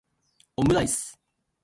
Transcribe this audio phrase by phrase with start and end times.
[0.59, 1.05] omuraisu